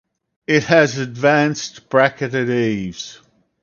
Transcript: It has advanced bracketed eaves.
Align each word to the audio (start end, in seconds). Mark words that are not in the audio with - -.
It 0.47 0.63
has 0.63 0.97
advanced 0.97 1.87
bracketed 1.87 2.49
eaves. 2.49 3.21